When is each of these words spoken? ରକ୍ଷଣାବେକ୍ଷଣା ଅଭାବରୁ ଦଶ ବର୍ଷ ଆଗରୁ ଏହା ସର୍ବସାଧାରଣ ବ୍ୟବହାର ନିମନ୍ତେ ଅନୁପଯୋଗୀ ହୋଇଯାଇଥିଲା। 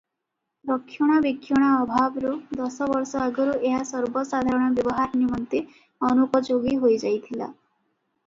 ରକ୍ଷଣାବେକ୍ଷଣା 0.67 1.67
ଅଭାବରୁ 1.81 2.31
ଦଶ 2.61 2.87
ବର୍ଷ 2.93 3.21
ଆଗରୁ 3.25 3.53
ଏହା 3.71 3.81
ସର୍ବସାଧାରଣ 3.89 4.69
ବ୍ୟବହାର 4.79 5.19
ନିମନ୍ତେ 5.21 5.61
ଅନୁପଯୋଗୀ 6.11 6.75
ହୋଇଯାଇଥିଲା। 6.87 7.51